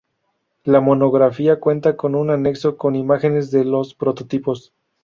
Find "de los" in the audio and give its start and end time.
3.51-3.93